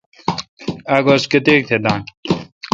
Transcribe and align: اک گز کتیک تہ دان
اک 0.93 1.01
گز 1.05 1.23
کتیک 1.31 1.61
تہ 1.67 1.77
دان 1.83 2.01